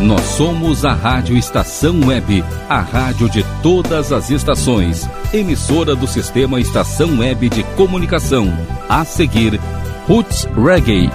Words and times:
Nós 0.00 0.22
somos 0.22 0.86
a 0.86 0.94
Rádio 0.94 1.36
Estação 1.36 2.00
Web, 2.06 2.42
a 2.70 2.80
rádio 2.80 3.28
de 3.28 3.44
todas 3.62 4.12
as 4.12 4.30
estações. 4.30 5.06
Emissora 5.30 5.94
do 5.94 6.06
Sistema 6.06 6.58
Estação 6.58 7.18
Web 7.18 7.50
de 7.50 7.62
Comunicação. 7.76 8.50
A 8.88 9.04
seguir, 9.04 9.60
Roots 10.08 10.48
Reggae. 10.56 11.10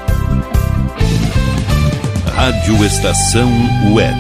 Rádio 2.36 2.86
Estação 2.86 3.50
Web. 3.92 4.16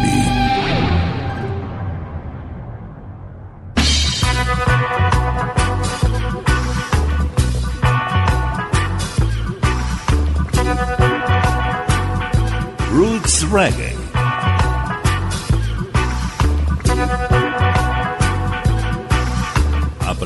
Roots 12.91 13.43
Reggae. 13.43 13.94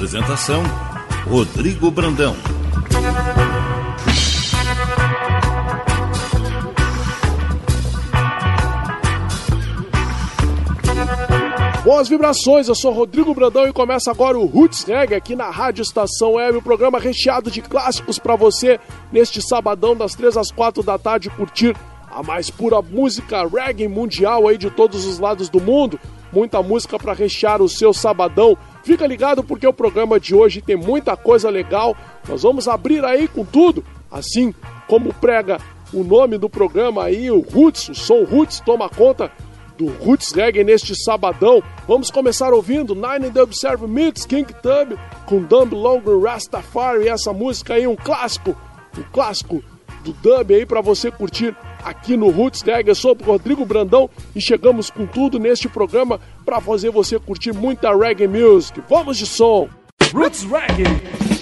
Apresentação: 0.09 0.63
Rodrigo 1.27 1.91
Brandão. 1.91 2.35
Boas 11.83 12.09
vibrações, 12.09 12.67
eu 12.67 12.73
sou 12.73 12.91
Rodrigo 12.91 13.35
Brandão 13.35 13.67
e 13.67 13.71
começa 13.71 14.09
agora 14.09 14.35
o 14.35 14.47
Roots 14.47 14.83
Reggae 14.83 15.13
aqui 15.13 15.35
na 15.35 15.51
Rádio 15.51 15.83
Estação 15.83 16.33
Web, 16.33 16.57
um 16.57 16.61
programa 16.63 16.97
recheado 16.97 17.51
de 17.51 17.61
clássicos 17.61 18.17
para 18.17 18.35
você 18.35 18.79
neste 19.11 19.47
sabadão 19.47 19.95
das 19.95 20.15
3 20.15 20.37
às 20.37 20.51
4 20.51 20.81
da 20.81 20.97
tarde 20.97 21.29
curtir 21.29 21.75
a 22.11 22.23
mais 22.23 22.49
pura 22.49 22.81
música 22.81 23.47
reggae 23.47 23.87
mundial 23.87 24.47
aí 24.47 24.57
de 24.57 24.71
todos 24.71 25.05
os 25.05 25.19
lados 25.19 25.49
do 25.49 25.61
mundo. 25.61 25.99
Muita 26.33 26.61
música 26.63 26.97
para 26.97 27.13
rechear 27.13 27.61
o 27.61 27.69
seu 27.69 27.93
sabadão. 27.93 28.57
Fica 28.89 29.05
ligado 29.05 29.43
porque 29.43 29.67
o 29.67 29.71
programa 29.71 30.19
de 30.19 30.33
hoje 30.33 30.63
tem 30.63 30.75
muita 30.75 31.15
coisa 31.15 31.47
legal. 31.47 31.95
Nós 32.27 32.41
vamos 32.41 32.67
abrir 32.67 33.05
aí 33.05 33.27
com 33.27 33.45
tudo, 33.45 33.85
assim 34.09 34.51
como 34.87 35.13
prega 35.13 35.59
o 35.93 36.03
nome 36.03 36.39
do 36.39 36.49
programa 36.49 37.03
aí, 37.03 37.29
o 37.29 37.39
Roots, 37.39 37.89
o 37.89 37.93
som 37.93 38.23
Roots 38.23 38.59
toma 38.61 38.89
conta 38.89 39.31
do 39.77 39.85
Roots 40.03 40.31
Reggae 40.31 40.63
neste 40.63 40.95
sabadão. 40.95 41.61
Vamos 41.87 42.09
começar 42.09 42.51
ouvindo 42.51 42.95
Nine 42.95 43.29
the 43.29 43.43
Observe 43.43 43.85
Meets 43.85 44.25
King 44.25 44.51
Tub 44.55 44.97
com 45.27 45.43
Dumb 45.43 45.75
Longer 45.75 46.19
Rastafari. 46.19 47.07
Essa 47.07 47.31
música 47.31 47.75
aí, 47.75 47.85
um 47.85 47.95
clássico, 47.95 48.57
um 48.97 49.03
clássico 49.13 49.63
do 50.03 50.13
dub 50.13 50.51
aí 50.51 50.65
para 50.65 50.81
você 50.81 51.11
curtir 51.11 51.55
aqui 51.83 52.17
no 52.17 52.29
Roots 52.29 52.61
Reggae. 52.61 52.89
Eu 52.89 52.95
sou 52.95 53.17
o 53.19 53.23
Rodrigo 53.23 53.65
Brandão 53.65 54.09
e 54.35 54.41
chegamos 54.41 54.89
com 54.89 55.05
tudo 55.05 55.39
neste 55.39 55.67
programa 55.67 56.19
para 56.45 56.61
fazer 56.61 56.89
você 56.89 57.19
curtir 57.19 57.53
muita 57.53 57.95
reggae 57.95 58.27
music. 58.27 58.81
Vamos 58.89 59.17
de 59.17 59.25
som! 59.25 59.67
Roots 60.13 60.43
Reggae! 60.43 61.38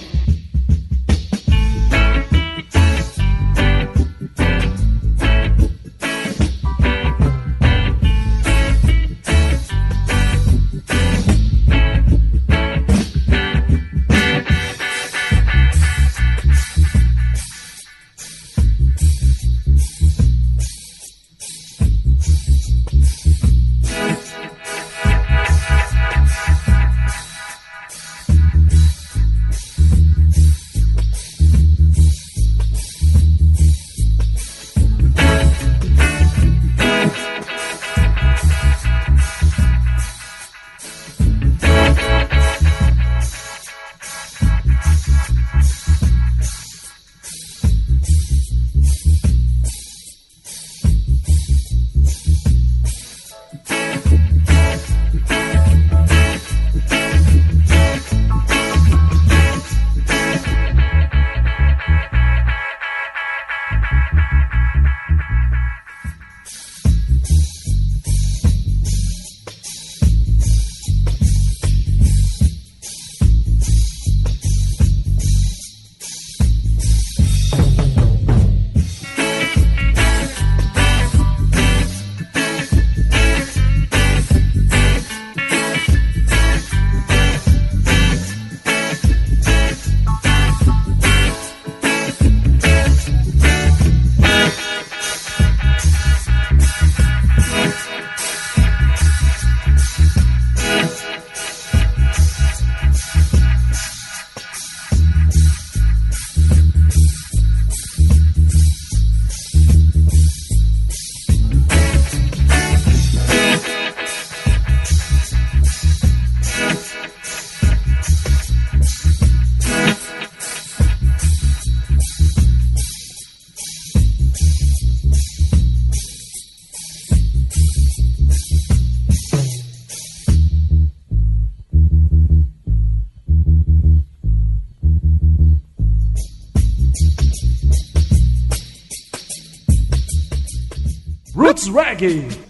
Reggae. 141.68 142.47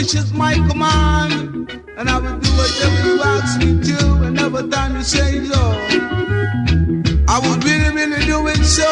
which 0.00 0.14
is 0.14 0.32
my 0.32 0.54
command. 0.54 1.70
And 1.98 2.08
I 2.08 2.18
will 2.18 2.38
do 2.38 2.50
whatever 2.56 3.00
you 3.06 3.22
ask 3.22 3.58
me 3.60 3.82
to, 3.88 3.98
and 4.24 4.38
every 4.40 4.66
time 4.70 4.96
you 4.96 5.02
say 5.02 5.44
so. 5.44 5.62
I 7.28 7.36
would 7.44 7.62
really, 7.62 7.90
really 7.94 8.24
do 8.24 8.48
it 8.48 8.64
so. 8.64 8.90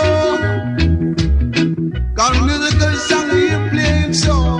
Cause 2.15 2.39
musical 2.45 2.93
song 3.09 3.31
you 3.31 3.61
playing 3.71 4.13
so. 4.13 4.59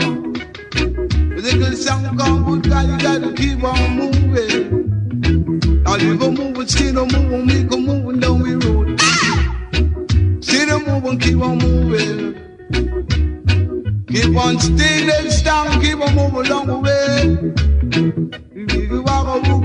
Musical 1.35 1.77
song 1.77 2.17
come 2.17 2.45
good, 2.47 2.71
God, 2.71 2.89
you 2.89 2.99
gotta 2.99 3.31
keep 3.35 3.63
on 3.63 3.99
moving. 3.99 5.83
Now 5.83 5.97
you 5.97 6.17
go 6.17 6.31
moving, 6.31 6.67
still 6.67 7.05
moving, 7.05 7.47
we 7.47 7.63
go 7.65 7.77
moving 7.77 8.21
down 8.21 8.39
the 8.41 8.57
road. 8.65 8.99
Still 10.43 10.81
moving, 10.81 11.19
keep 11.19 11.43
on 11.43 11.59
moving. 11.59 12.48
Keep 14.21 14.35
one 14.35 14.59
still 14.59 15.11
and 15.13 15.33
stand, 15.33 15.81
keep 15.81 15.95
a 15.95 16.11
move 16.13 16.35
along 16.35 16.67
the 16.67 16.77
way. 16.77 17.37
Give 18.67 18.91
you 18.91 19.01
a 19.01 19.05
go, 19.05 19.59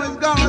it's 0.00 0.16
gone. 0.16 0.41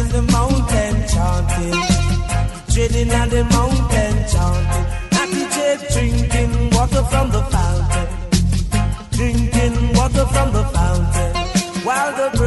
to 0.00 0.12
the 0.12 0.22
mountain 0.32 0.94
chanting, 1.12 1.78
trading 2.72 3.10
at 3.10 3.28
the 3.28 3.44
mountain 3.56 4.14
chanting, 4.32 4.86
attitude 5.20 5.80
drinking 5.92 6.70
water 6.70 7.04
from 7.10 7.30
the 7.30 7.42
fountain, 7.54 8.08
drinking 9.10 9.76
water 9.94 10.24
from 10.32 10.52
the 10.52 10.64
fountain, 10.76 11.32
while 11.84 12.12
the 12.16 12.39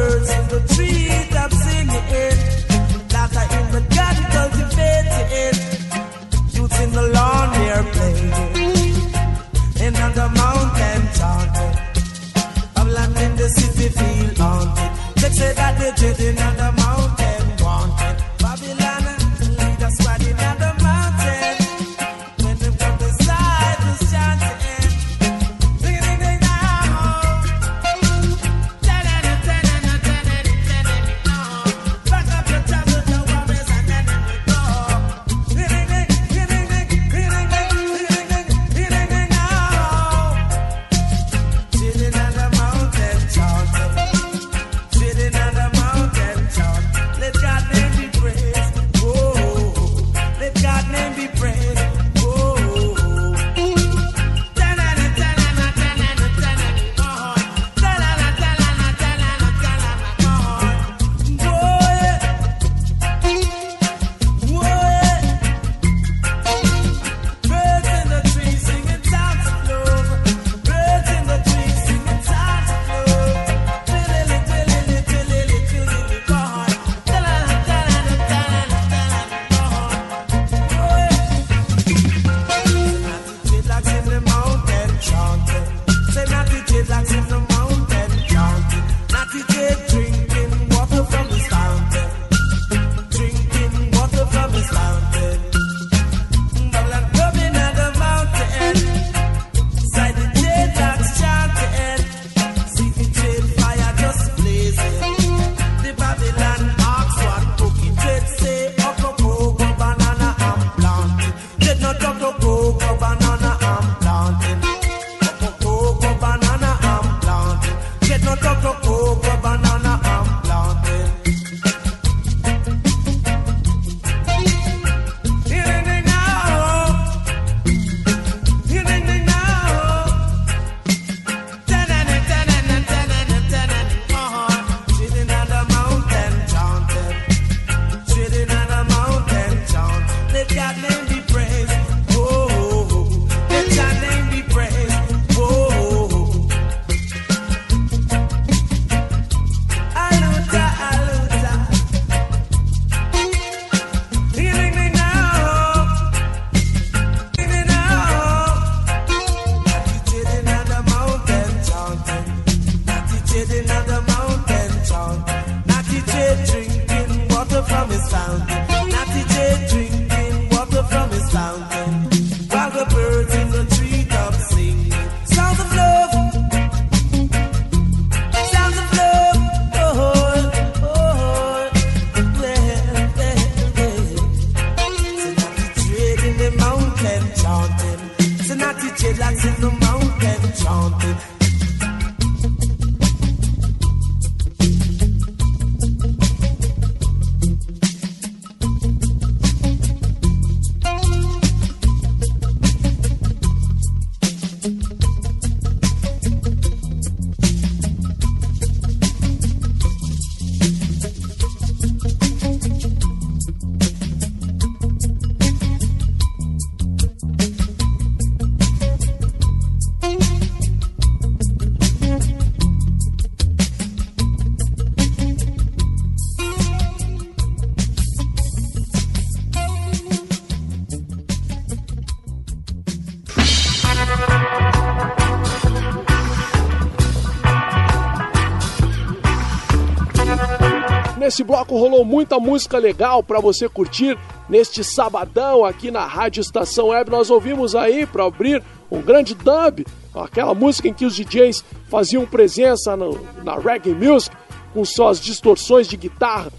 nesse 241.34 241.42
bloco 241.42 241.76
rolou 241.76 242.04
muita 242.04 242.38
música 242.38 242.78
legal 242.78 243.20
para 243.20 243.40
você 243.40 243.68
curtir 243.68 244.16
neste 244.48 244.84
sabadão 244.84 245.64
aqui 245.64 245.90
na 245.90 246.06
Rádio 246.06 246.40
Estação 246.40 246.88
Web. 246.88 247.10
Nós 247.10 247.28
ouvimos 247.28 247.74
aí 247.74 248.06
para 248.06 248.24
abrir 248.24 248.62
um 248.88 249.02
grande 249.02 249.34
dub, 249.34 249.84
aquela 250.14 250.54
música 250.54 250.86
em 250.86 250.94
que 250.94 251.04
os 251.04 251.16
DJs 251.16 251.64
faziam 251.90 252.24
presença 252.24 252.96
no, 252.96 253.18
na 253.42 253.56
reggae 253.56 253.92
music 253.92 254.36
com 254.72 254.84
suas 254.84 255.20
distorções 255.20 255.88
de 255.88 255.96
guitarra, 255.96 256.52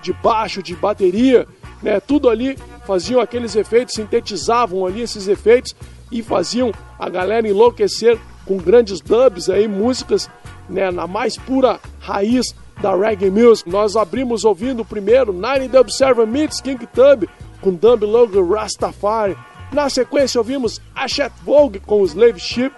de 0.00 0.12
baixo, 0.12 0.62
de 0.62 0.76
bateria, 0.76 1.44
né? 1.82 1.98
Tudo 1.98 2.28
ali 2.28 2.56
faziam 2.86 3.20
aqueles 3.20 3.56
efeitos, 3.56 3.96
sintetizavam 3.96 4.86
ali 4.86 5.00
esses 5.00 5.26
efeitos 5.26 5.74
e 6.12 6.22
faziam 6.22 6.70
a 6.96 7.08
galera 7.08 7.48
enlouquecer 7.48 8.16
com 8.46 8.58
grandes 8.58 9.00
dubs 9.00 9.50
aí, 9.50 9.66
músicas 9.66 10.30
né, 10.68 10.88
na 10.92 11.08
mais 11.08 11.36
pura 11.36 11.80
raiz 11.98 12.54
da 12.80 12.94
reggae 12.94 13.30
music. 13.30 13.68
Nós 13.68 13.96
abrimos 13.96 14.44
ouvindo 14.44 14.84
primeiro 14.84 15.32
Nine 15.32 15.68
Dub 15.68 15.90
Server 15.90 16.26
Meets 16.26 16.60
King 16.60 16.86
Tub 16.86 17.28
com 17.60 17.74
Dub 17.74 18.02
Logo 18.04 18.54
Rastafari. 18.54 19.36
Na 19.72 19.88
sequência 19.88 20.40
ouvimos 20.40 20.80
Ashet 20.94 21.32
Vogue 21.44 21.78
com 21.80 22.04
Slave 22.04 22.40
Ship. 22.40 22.72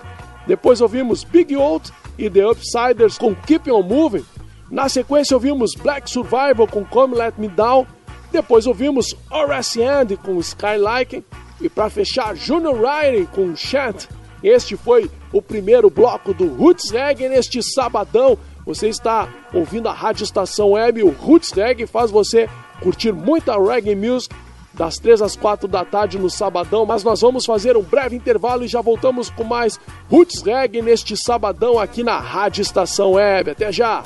Depois 0.47 0.81
ouvimos 0.81 1.25
Big 1.25 1.57
Old 1.57 1.91
e 2.19 2.29
The 2.29 2.47
Upsiders 2.47 3.17
com 3.17 3.35
Keep 3.35 3.71
On 3.71 3.83
Moving. 3.83 4.25
Na 4.71 4.89
sequência 4.89 5.37
ouvimos 5.37 5.75
Black 5.75 6.11
Survival 6.11 6.67
com 6.67 6.85
Come 6.85 7.15
Let 7.15 7.35
Me 7.39 7.49
Down. 7.49 7.87
Depois 8.31 8.67
ouvimos 8.67 9.15
R.S. 9.31 9.83
Andy 9.83 10.17
com 10.17 10.39
Skyliking. 10.39 11.25
E 11.61 11.69
para 11.69 11.89
fechar, 11.89 12.35
Junior 12.35 12.75
Riding 12.75 13.27
com 13.27 13.55
Chant. 13.55 14.09
Este 14.43 14.77
foi 14.77 15.09
o 15.33 15.41
primeiro 15.41 15.89
bloco 15.89 16.35
do 16.35 16.49
Roots 16.49 16.91
Reggae 16.91 17.29
neste 17.29 17.63
sabadão. 17.63 18.37
Você 18.65 18.89
está 18.89 19.29
ouvindo 19.53 19.89
a 19.89 19.93
Rádio 19.93 20.25
Estação 20.25 20.73
Web, 20.73 21.03
o 21.03 21.11
Roots 21.11 21.51
Reggae 21.51 21.87
faz 21.87 22.11
você 22.11 22.49
curtir 22.81 23.13
muita 23.13 23.59
reggae 23.59 23.95
music 23.95 24.35
das 24.75 24.99
3 24.99 25.23
às 25.23 25.37
4 25.37 25.69
da 25.69 25.85
tarde 25.85 26.19
no 26.19 26.31
sabadão, 26.31 26.87
mas 26.87 27.05
nós 27.05 27.21
vamos 27.21 27.45
fazer 27.45 27.77
um 27.77 27.83
breve 27.83 28.17
intervalo 28.17 28.65
e 28.65 28.69
já 28.69 28.81
voltamos 28.81 29.29
com 29.29 29.45
mais 29.45 29.79
Roots 30.11 30.43
Reggae 30.43 30.81
neste 30.81 31.17
sabadão 31.17 31.79
aqui 31.79 32.03
na 32.03 32.19
Rádio 32.19 32.63
Estação 32.63 33.13
Web. 33.13 33.51
Até 33.51 33.71
já! 33.71 34.03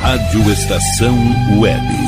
Rádio 0.00 0.52
Estação 0.52 1.14
Web. 1.60 2.07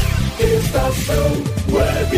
Estação 0.41 1.31
Web. 1.71 2.17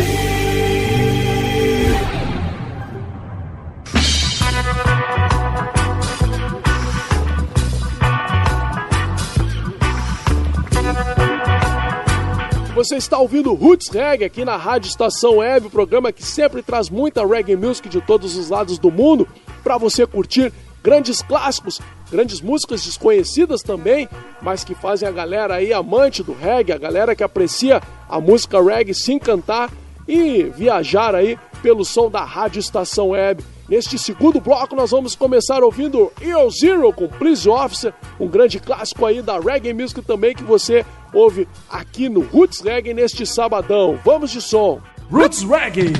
Você 12.74 12.96
está 12.96 13.18
ouvindo 13.18 13.52
Roots 13.52 13.88
Reggae 13.90 14.24
aqui 14.24 14.42
na 14.42 14.56
Rádio 14.56 14.88
Estação 14.88 15.36
Web, 15.36 15.66
o 15.66 15.70
programa 15.70 16.10
que 16.10 16.22
sempre 16.24 16.62
traz 16.62 16.88
muita 16.88 17.26
reggae 17.26 17.56
music 17.56 17.90
de 17.90 18.00
todos 18.00 18.36
os 18.36 18.48
lados 18.48 18.78
do 18.78 18.90
mundo 18.90 19.28
para 19.62 19.76
você 19.76 20.06
curtir 20.06 20.50
grandes 20.82 21.22
clássicos, 21.22 21.80
grandes 22.10 22.40
músicas 22.40 22.84
desconhecidas 22.84 23.62
também, 23.62 24.08
mas 24.40 24.64
que 24.64 24.74
fazem 24.74 25.08
a 25.08 25.12
galera 25.12 25.54
aí 25.54 25.72
amante 25.72 26.22
do 26.22 26.32
reggae, 26.32 26.72
a 26.72 26.78
galera 26.78 27.14
que 27.14 27.24
aprecia 27.24 27.80
a 28.08 28.20
música 28.20 28.62
reggae 28.62 28.94
se 28.94 29.12
encantar 29.12 29.70
e 30.06 30.44
viajar 30.44 31.14
aí 31.14 31.38
pelo 31.62 31.84
som 31.84 32.10
da 32.10 32.22
Rádio 32.24 32.60
Estação 32.60 33.10
Web. 33.10 33.42
Neste 33.68 33.98
segundo 33.98 34.40
bloco, 34.40 34.76
nós 34.76 34.90
vamos 34.90 35.16
começar 35.16 35.62
ouvindo 35.62 36.12
EO 36.20 36.50
Zero 36.50 36.92
com 36.92 37.08
Please 37.08 37.48
Officer, 37.48 37.94
um 38.20 38.28
grande 38.28 38.60
clássico 38.60 39.06
aí 39.06 39.22
da 39.22 39.40
reggae 39.40 39.72
music 39.72 40.02
também 40.02 40.34
que 40.34 40.44
você 40.44 40.84
ouve 41.14 41.48
aqui 41.70 42.10
no 42.10 42.20
Roots 42.20 42.60
Reggae 42.60 42.92
neste 42.92 43.24
sabadão. 43.24 43.98
Vamos 44.04 44.30
de 44.30 44.42
som. 44.42 44.80
Roots 45.10 45.42
Reggae. 45.42 45.94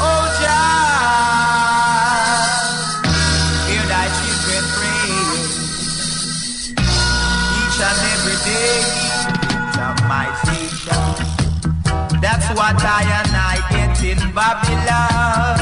Oh, 0.00 0.40
Jah, 0.40 1.67
What 12.68 12.84
I 12.84 13.00
and 13.00 13.32
I 13.34 13.56
get 13.70 13.96
in 14.04 14.20
Babylon. 14.34 15.56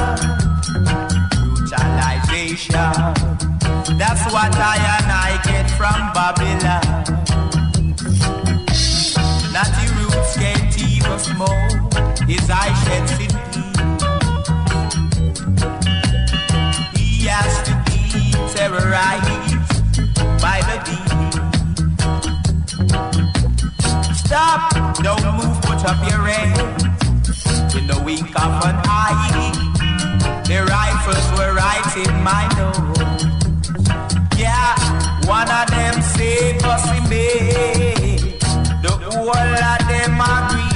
Brutalization. 1.55 2.91
That's 3.97 4.25
what 4.33 4.57
I 4.57 4.77
and 4.97 5.13
I 5.13 5.39
get 5.45 5.71
from 5.79 6.11
Babylon. 6.17 6.83
Not 9.55 9.71
the 9.79 9.87
roots 10.01 10.35
can't 10.35 10.75
even 10.83 11.19
smoke. 11.21 11.95
His 12.27 12.51
eye 12.51 12.75
sheds 12.83 13.13
in 13.23 13.31
He 16.97 17.07
has 17.29 17.55
to 17.69 17.73
be 17.87 18.03
terrorized 18.53 19.55
by 20.43 20.59
the 20.67 20.77
deep. 20.89 21.07
Stop, 24.17 24.61
don't 25.05 25.25
move, 25.37 25.57
put 25.63 25.85
up 25.85 26.01
your 26.11 26.27
hand. 26.27 26.86
In 27.75 27.87
the 27.87 28.01
wink 28.05 28.29
of 28.37 28.65
an 28.65 28.77
eye, 28.87 29.53
the 30.47 30.65
rifles 30.65 31.39
were 31.39 31.53
right 31.55 31.97
in 31.97 32.23
my 32.23 32.47
nose. 32.57 33.25
Yeah, 34.39 34.75
one 35.27 35.51
of 35.51 35.69
them 35.71 36.01
say, 36.03 36.59
Bossy 36.59 37.01
me. 37.11 38.39
The 38.83 38.99
whole 39.03 39.31
of 39.31 39.89
them 39.89 40.21
agree. 40.21 40.76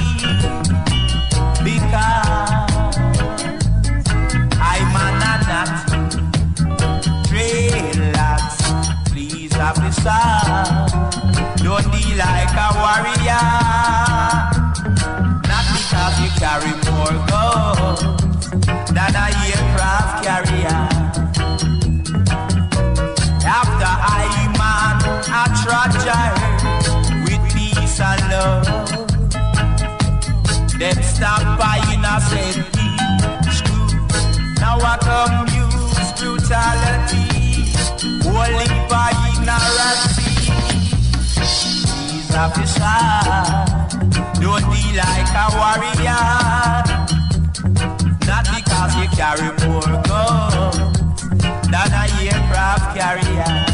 I 35.13 35.43
use 35.51 36.11
brutality, 36.19 37.27
only 38.25 38.67
by 38.89 39.11
ignorancy. 39.29 40.31
These 42.11 42.35
officers 42.35 42.79
don't 44.39 44.65
be 44.71 44.81
like 44.95 45.31
a 45.35 45.47
warrior, 45.59 46.23
not 48.25 48.45
because 48.55 48.91
you 48.95 49.07
carry 49.19 49.49
more 49.67 49.91
guns 50.07 50.77
than 51.69 51.91
a 51.91 52.05
aircraft 52.23 52.85
carrier. 52.95 53.70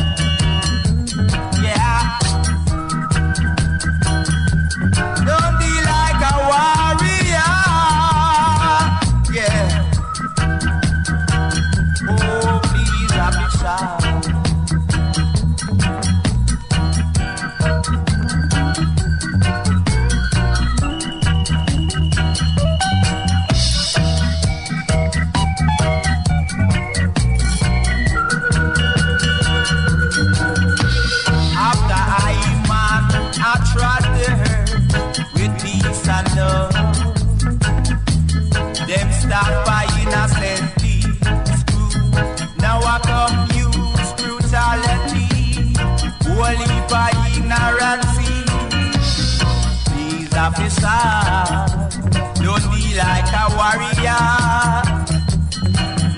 Don't 52.43 52.65
be 52.71 52.95
like 52.95 53.31
a 53.33 53.45
warrior, 53.57 54.25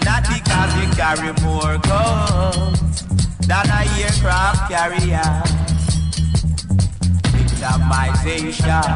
not 0.05 0.23
because 0.27 0.71
you 0.79 0.87
carry 0.95 1.31
more 1.43 1.77
guns 1.79 3.03
than 3.47 3.65
a 3.69 3.81
aircraft 4.01 4.69
carrier. 4.71 5.29
Victimization. 7.35 8.87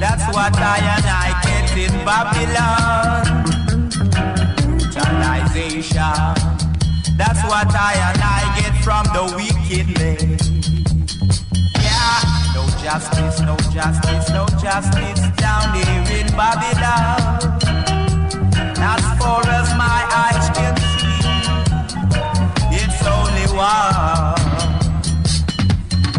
That's 0.00 0.26
what 0.34 0.54
I 0.56 0.78
and 0.94 1.06
I 1.06 1.28
get 1.44 1.76
in 1.84 1.94
Babylon. 2.04 3.24
Brutalization. 4.92 6.24
That's 7.16 7.42
what 7.44 7.74
I 7.74 7.94
and 8.08 8.20
I 8.22 8.40
get 8.60 8.74
from 8.84 9.04
the 9.14 9.24
wicked 9.36 9.88
men. 9.98 10.53
No 12.54 12.62
justice, 12.78 13.40
no 13.40 13.56
justice, 13.72 14.30
no 14.30 14.46
justice 14.62 15.20
down 15.36 15.74
here 15.74 16.20
in 16.20 16.26
Babylon. 16.36 17.40
As 18.78 19.02
far 19.18 19.42
as 19.48 19.68
my 19.76 20.00
eyes 20.22 20.50
can 20.56 20.76
see, 20.76 21.18
it's 22.78 23.02
only 23.06 23.46
one 23.56 24.38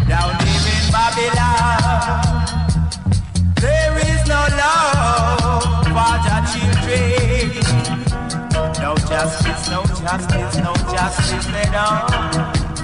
down 0.06 0.36
here 0.44 0.66
in 0.76 0.84
Babylon. 0.92 2.20
There 3.60 3.96
is 3.96 4.20
no 4.28 4.42
love 4.60 5.86
for 5.88 6.16
the 6.26 6.38
children. 6.52 7.64
No 8.82 8.94
justice, 9.08 9.70
no 9.70 9.80
justice, 9.84 10.56
no 10.58 10.74
justice 10.92 11.48
at 11.48 11.74
all. 11.74 12.75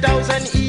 2008. 0.00 0.59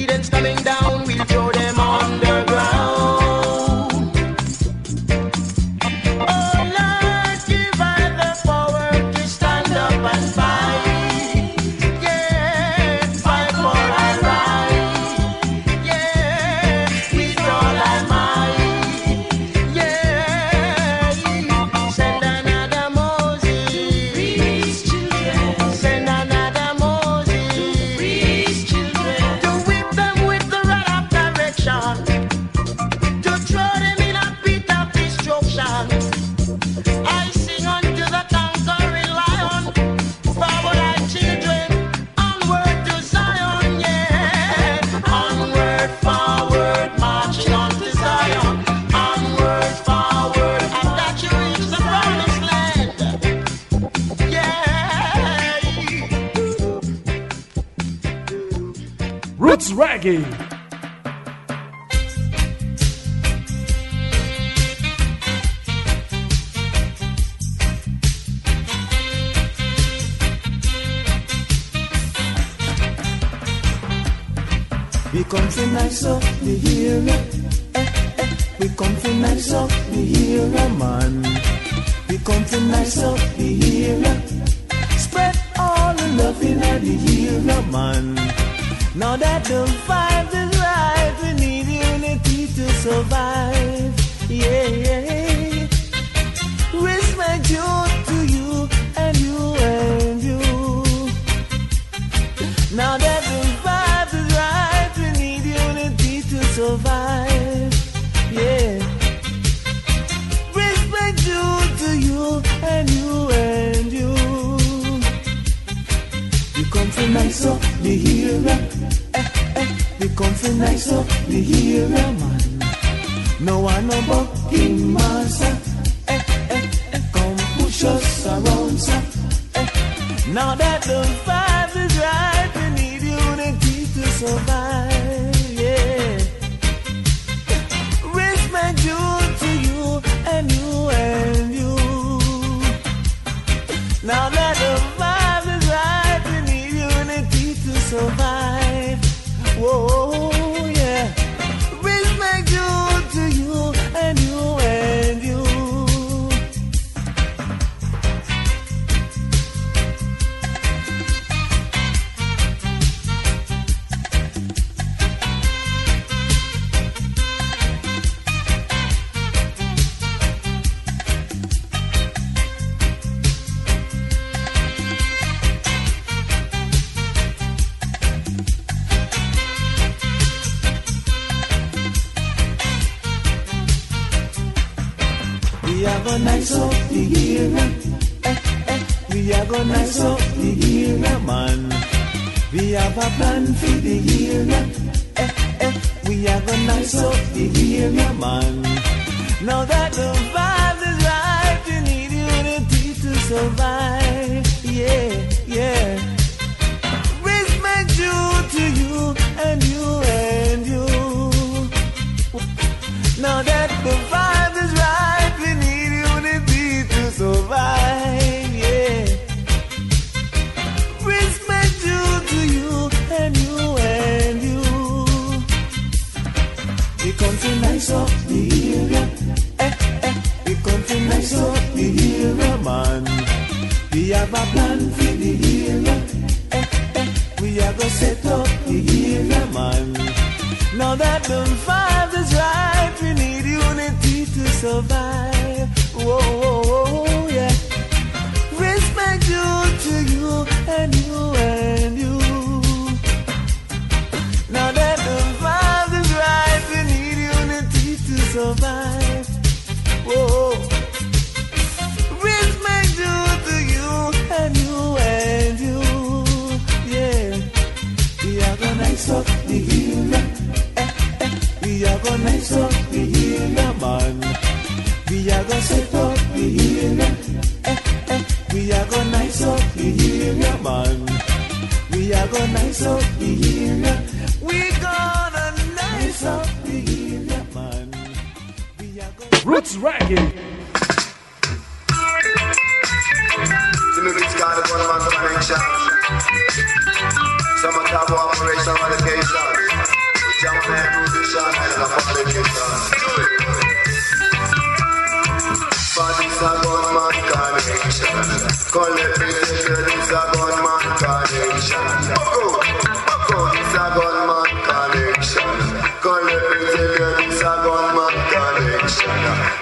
celebrity 316.12 316.91
girl 316.97 317.24
is 317.24 317.39
a 317.39 317.53
gunman 317.64 318.16
connection. 318.32 319.16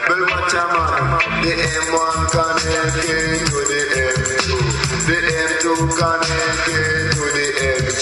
Well, 0.10 0.24
watch 0.34 0.56
a 0.58 0.66
man, 0.74 1.22
the 1.46 1.54
M1 1.78 2.18
connected 2.34 3.46
to 3.54 3.60
the 3.70 3.82
M2, 4.02 4.50
the 5.06 5.18
M2 5.46 5.66
connected 6.00 7.14
to 7.14 7.24
the 7.38 7.48
M3, 7.78 8.02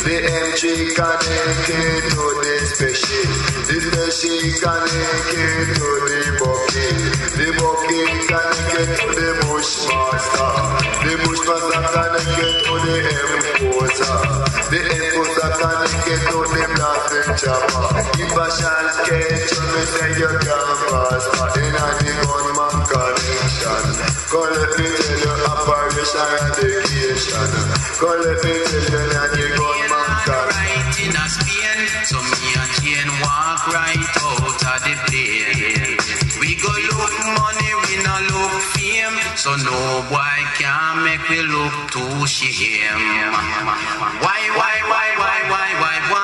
the 0.00 0.16
M3 0.32 0.64
connected 0.96 2.00
to 2.08 2.24
the 2.40 2.54
special, 2.72 3.28
the 3.68 3.76
special 3.84 4.40
connected 4.64 5.76
to 5.76 5.88
the 6.08 6.20
bucket, 6.40 6.96
the 7.36 7.48
bucket 7.60 8.12
connected 8.32 8.88
to 8.96 9.08
the 9.12 9.28
bushmaster, 9.44 10.52
the 11.04 11.12
bushmaster 11.20 11.84
connected 11.92 12.54
to 12.64 12.74
the 12.80 12.96
M4. 13.12 13.92
the 14.72 14.80
M4 14.88 15.52
connected 15.60 16.20
to 16.32 16.43
connection 18.62 19.64
me 19.74 19.82
say 19.82 20.10
you 20.18 20.30
can't 20.30 20.80
pass 20.90 21.26
In 21.58 21.74
connection 22.86 23.84
Go 24.30 24.40
let 24.46 24.70
me 24.78 24.86
tell 24.86 25.18
you 25.22 25.34
operation 25.50 26.28
radiation 26.38 27.50
Go 28.00 28.10
let 28.22 28.38
me 28.44 28.54
tell 28.62 28.86
you 28.90 29.02
that 29.10 29.30
the 29.34 29.44
gunman 29.58 30.10
connection 30.26 31.10
in 31.10 31.16
a 31.18 31.26
Spain 31.26 31.80
So 32.06 32.18
me 32.22 32.48
and 32.54 32.72
Jane 32.78 33.12
walk 33.22 33.62
right 33.74 34.06
out 34.22 34.62
of 34.62 34.78
the 34.86 34.94
plane 35.10 35.98
We 36.38 36.54
go 36.62 36.70
look 36.94 37.14
money, 37.34 37.70
we 37.86 37.94
no 38.06 38.14
look 38.30 38.54
fame 38.74 39.18
So 39.34 39.50
no 39.56 39.78
boy 40.10 40.38
can 40.58 41.02
make 41.04 41.26
we 41.28 41.42
look 41.42 41.74
too 41.90 42.26
shame 42.26 43.02
Why, 44.22 44.40
why, 44.54 44.74
why, 44.90 45.06
why, 45.18 45.38
why, 45.50 45.68
why, 45.80 45.98
why 46.10 46.23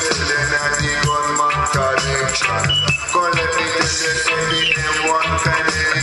waste, 0.00 0.28
then 0.28 0.50
I 0.54 0.72
on 1.08 1.28
my 1.36 1.50
collection. 1.72 2.62
Collect 3.12 3.52
the 3.56 3.66
gadget 3.76 4.18
from 4.24 4.44
the 4.50 4.62
M1 4.80 5.26
to 5.40 5.94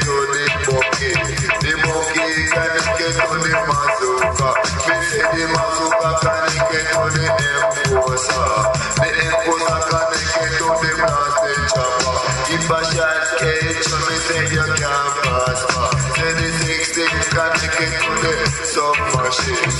Yeah. 19.47 19.74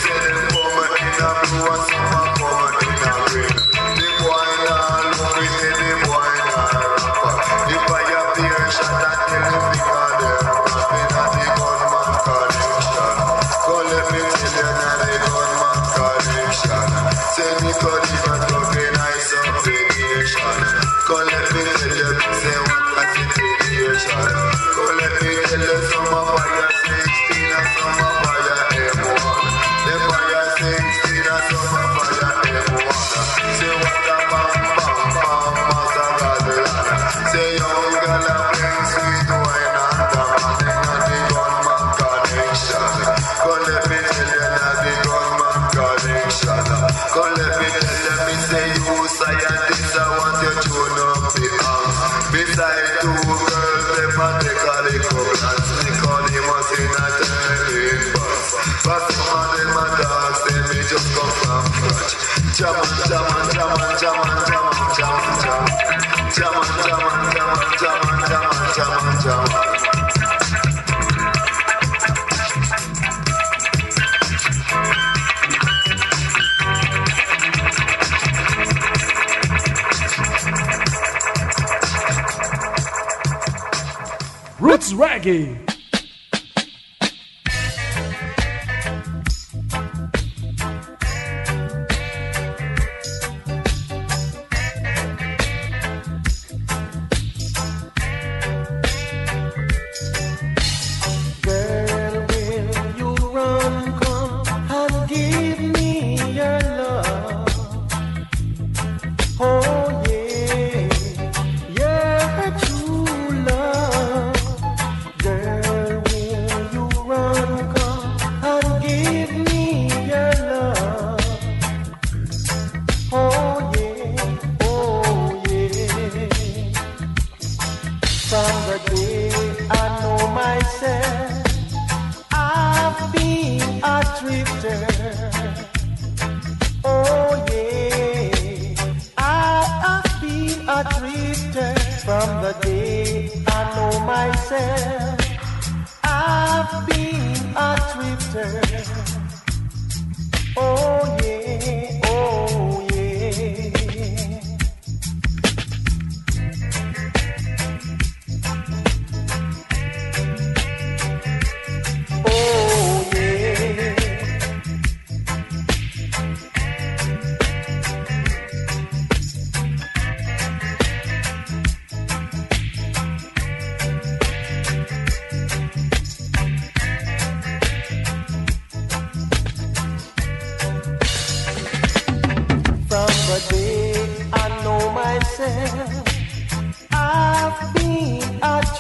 Roots 84.59 84.93
Reggae. 84.93 85.64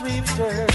sweet. 0.07 0.74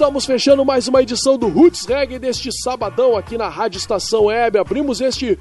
Estamos 0.00 0.24
fechando 0.24 0.64
mais 0.64 0.88
uma 0.88 1.02
edição 1.02 1.36
do 1.36 1.46
Roots 1.46 1.84
Reggae 1.84 2.18
deste 2.18 2.50
sabadão 2.62 3.18
aqui 3.18 3.36
na 3.36 3.50
Rádio 3.50 3.76
Estação 3.76 4.24
Web. 4.24 4.56
Abrimos 4.56 4.98
este 4.98 5.38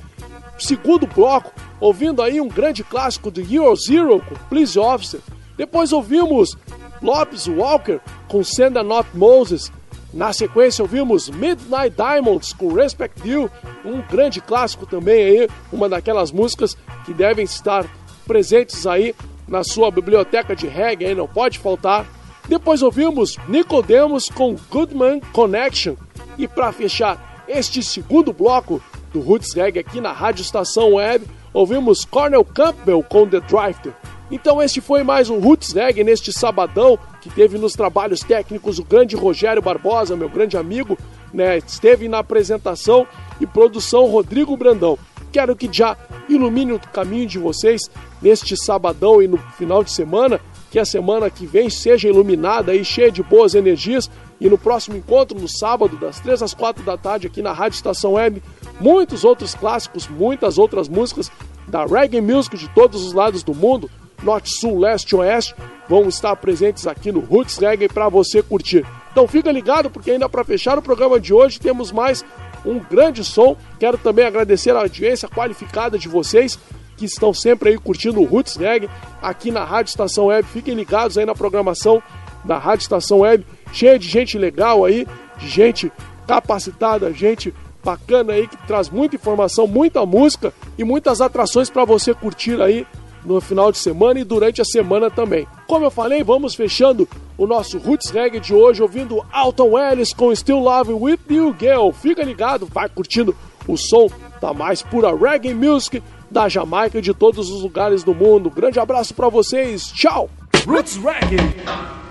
segundo 0.58 1.08
bloco 1.08 1.54
ouvindo 1.80 2.22
aí 2.22 2.42
um 2.42 2.50
grande 2.50 2.84
clássico 2.84 3.32
do 3.32 3.40
Euro 3.40 3.74
Zero 3.78 4.20
com 4.20 4.36
Please 4.50 4.78
Officer. 4.78 5.22
Depois 5.56 5.94
ouvimos 5.94 6.58
Lopes 7.02 7.48
Walker 7.48 8.02
com 8.28 8.44
Senda 8.44 8.84
Not 8.84 9.08
Moses. 9.14 9.72
Na 10.14 10.34
sequência 10.34 10.84
ouvimos 10.84 11.30
Midnight 11.30 11.96
Diamonds 11.96 12.52
com 12.52 12.74
Respect 12.74 13.26
You, 13.26 13.50
um 13.86 14.02
grande 14.02 14.42
clássico 14.42 14.86
também 14.86 15.24
aí, 15.24 15.50
uma 15.72 15.88
daquelas 15.88 16.34
músicas 16.34 16.76
que 17.06 17.14
devem 17.14 17.46
estar 17.46 17.86
presentes 18.28 18.86
aí 18.86 19.16
na 19.48 19.64
sua 19.64 19.90
biblioteca 19.90 20.54
de 20.54 20.68
reggae, 20.68 21.06
aí 21.06 21.16
não 21.16 21.30
pode 21.30 21.58
faltar. 21.58 22.19
Depois 22.50 22.82
ouvimos 22.82 23.38
Nicodemus 23.48 24.28
com 24.28 24.56
Goodman 24.72 25.20
Connection. 25.32 25.94
E 26.36 26.48
para 26.48 26.72
fechar 26.72 27.46
este 27.48 27.84
segundo 27.84 28.34
bloco 28.34 28.82
do 29.14 29.20
Roots 29.20 29.54
Reggae 29.54 29.78
aqui 29.78 30.02
na 30.02 30.12
Rádio 30.12 30.42
Estação 30.42 30.96
Web, 30.96 31.28
ouvimos 31.54 32.04
Cornel 32.06 32.44
Campbell 32.44 33.04
com 33.04 33.28
The 33.28 33.40
Drifter. 33.42 33.94
Então 34.32 34.60
este 34.60 34.82
foi 34.82 35.04
mais 35.04 35.30
um 35.30 35.38
Roots 35.38 35.74
Reggae 35.74 36.04
neste 36.04 36.34
sabadão, 36.34 36.98
que 37.22 37.30
teve 37.30 37.60
nos 37.60 37.74
trabalhos 37.74 38.22
técnicos 38.22 38.80
o 38.80 38.84
grande 38.84 39.16
Rogério 39.16 39.62
Barbosa, 39.62 40.16
meu 40.16 40.28
grande 40.28 40.58
amigo, 40.58 40.98
né? 41.32 41.60
Esteve 41.60 42.08
na 42.08 42.18
apresentação 42.18 43.06
e 43.40 43.46
produção 43.46 44.08
Rodrigo 44.08 44.58
Brandão. 44.58 44.98
Quero 45.32 45.56
que 45.56 45.70
já 45.72 45.96
ilumine 46.28 46.72
o 46.72 46.80
caminho 46.80 47.28
de 47.28 47.38
vocês 47.38 47.82
neste 48.20 48.58
sabadão 48.58 49.22
e 49.22 49.28
no 49.28 49.38
final 49.38 49.84
de 49.84 49.92
semana, 49.92 50.42
que 50.70 50.80
a 50.80 50.86
semana 50.86 51.30
que 51.30 51.46
vem 51.46 51.70
seja 51.70 52.08
iluminada 52.08 52.74
e 52.74 52.84
cheia 52.86 53.12
de 53.12 53.24
boas 53.24 53.56
energias. 53.56 54.10
E 54.40 54.50
no 54.50 54.58
próximo 54.58 54.96
encontro, 54.96 55.40
no 55.40 55.48
sábado, 55.48 55.98
das 55.98 56.20
3 56.20 56.44
às 56.44 56.54
4 56.54 56.84
da 56.84 56.98
tarde, 56.98 57.28
aqui 57.28 57.42
na 57.42 57.52
Rádio 57.52 57.76
Estação 57.76 58.14
Web, 58.14 58.42
muitos 58.80 59.24
outros 59.26 59.54
clássicos, 59.54 60.08
muitas 60.08 60.58
outras 60.58 60.88
músicas 60.88 61.30
da 61.68 61.86
reggae 61.86 62.22
music 62.22 62.58
de 62.58 62.70
todos 62.70 63.04
os 63.06 63.14
lados 63.14 63.44
do 63.44 63.54
mundo, 63.54 63.90
norte, 64.24 64.50
sul, 64.50 64.80
leste, 64.80 65.16
oeste, 65.16 65.56
vão 65.88 66.08
estar 66.08 66.36
presentes 66.36 66.88
aqui 66.88 67.12
no 67.12 67.20
Roots 67.20 67.58
Reggae 67.58 67.88
para 67.88 68.10
você 68.10 68.42
curtir. 68.42 68.86
Então 69.12 69.28
fica 69.28 69.52
ligado 69.52 69.90
porque 69.90 70.12
ainda 70.12 70.30
para 70.30 70.44
fechar 70.44 70.78
o 70.78 70.82
programa 70.82 71.20
de 71.20 71.34
hoje 71.34 71.60
temos 71.60 71.92
mais 71.92 72.24
um 72.66 72.80
grande 72.80 73.24
som. 73.24 73.58
Quero 73.80 73.98
também 73.98 74.26
agradecer 74.26 74.76
a 74.76 74.82
audiência 74.82 75.28
qualificada 75.28 75.98
de 75.98 76.08
vocês 76.08 76.60
que 77.00 77.06
estão 77.06 77.34
sempre 77.34 77.70
aí 77.70 77.78
curtindo 77.78 78.20
o 78.20 78.26
Roots 78.26 78.58
Reggae 78.58 78.90
aqui 79.22 79.52
na 79.52 79.64
Rádio 79.64 79.92
Estação 79.92 80.26
Web. 80.26 80.46
Fiquem 80.50 80.74
ligados 80.74 81.18
aí 81.18 81.26
na 81.26 81.34
programação 81.34 82.04
da 82.44 82.58
Rádio 82.58 82.84
Estação 82.84 83.20
Web, 83.20 83.46
cheia 83.72 83.98
de 83.98 84.08
gente 84.08 84.38
legal 84.38 84.84
aí, 84.84 85.08
de 85.38 85.48
gente 85.48 85.92
capacitada, 86.28 87.12
gente 87.14 87.54
bacana 87.84 88.34
aí 88.34 88.48
que 88.48 88.58
traz 88.68 88.90
muita 88.90 89.16
informação, 89.16 89.66
muita 89.66 90.06
música 90.06 90.54
e 90.78 90.84
muitas 90.84 91.22
atrações 91.22 91.70
para 91.70 91.86
você 91.86 92.14
curtir 92.14 92.62
aí 92.62 92.86
no 93.24 93.40
final 93.40 93.72
de 93.72 93.78
semana 93.78 94.20
e 94.20 94.24
durante 94.24 94.62
a 94.62 94.66
semana 94.66 95.10
também. 95.10 95.48
Como 95.68 95.86
eu 95.86 95.92
falei, 95.92 96.24
vamos 96.24 96.56
fechando 96.56 97.08
o 97.38 97.48
nosso 97.48 97.78
Roots 97.78 98.10
Reggae 98.10 98.40
de 98.40 98.54
hoje 98.54 98.82
ouvindo 98.82 99.24
Alton 99.32 99.78
Ellis 99.78 100.14
com 100.14 100.36
Still 100.36 100.60
Love 100.60 100.94
With 100.94 101.20
You 101.30 101.56
Girl. 101.58 101.92
Fica 101.92 102.24
ligado, 102.24 102.66
vai 102.66 102.90
curtindo 102.90 103.36
o 103.68 103.78
som 103.78 104.10
da 104.42 104.54
mais 104.54 104.82
pura 104.82 105.16
reggae 105.16 105.54
music 105.54 106.02
da 106.30 106.48
Jamaica 106.50 107.00
e 107.00 107.02
de 107.02 107.14
todos 107.14 107.50
os 107.50 107.62
lugares 107.62 108.04
do 108.04 108.14
mundo. 108.14 108.50
Grande 108.50 108.80
abraço 108.80 109.14
para 109.14 109.30
vocês, 109.30 109.92
tchau! 109.92 110.30
Roots 110.66 110.98
Reggae. 110.98 112.09